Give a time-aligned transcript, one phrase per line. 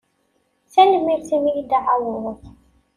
[0.73, 2.25] Tanemmirt imi i d-tɛawdeḍ.